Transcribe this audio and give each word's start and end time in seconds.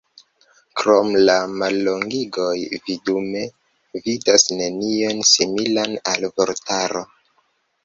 Krom 0.79 1.11
la 1.29 1.35
mallongigoj 1.63 2.55
vi 2.87 2.97
dume 3.11 3.45
vidas 4.07 4.49
nenion 4.63 5.23
similan 5.35 5.97
al 6.15 6.29
vortaro. 6.41 7.07